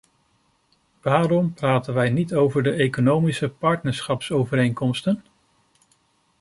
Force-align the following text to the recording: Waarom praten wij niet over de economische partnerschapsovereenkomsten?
Waarom 1.01 1.53
praten 1.53 1.93
wij 1.93 2.09
niet 2.09 2.33
over 2.33 2.63
de 2.63 2.71
economische 2.71 3.49
partnerschapsovereenkomsten? 3.49 5.23